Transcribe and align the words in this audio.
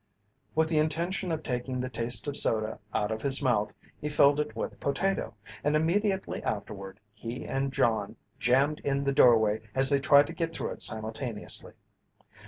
With 0.55 0.67
the 0.69 0.79
intention 0.79 1.31
of 1.31 1.43
taking 1.43 1.79
the 1.79 1.87
taste 1.87 2.27
of 2.27 2.35
soda 2.35 2.79
out 2.91 3.11
of 3.11 3.21
his 3.21 3.39
mouth 3.39 3.71
he 3.99 4.09
filled 4.09 4.39
it 4.39 4.55
with 4.55 4.79
potato, 4.79 5.35
and 5.63 5.75
immediately 5.75 6.41
afterward 6.41 6.99
he 7.13 7.45
and 7.45 7.71
John 7.71 8.15
jammed 8.39 8.79
in 8.79 9.03
the 9.03 9.11
doorway 9.13 9.61
as 9.75 9.91
they 9.91 9.99
tried 9.99 10.25
to 10.25 10.33
get 10.33 10.55
through 10.55 10.71
it 10.71 10.81
simultaneously. 10.81 11.73